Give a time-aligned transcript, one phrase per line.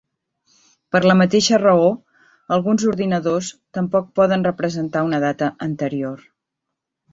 [0.95, 1.91] Per la mateixa raó,
[2.57, 3.51] alguns ordinadors
[3.81, 6.29] tampoc poden representar una data anterior.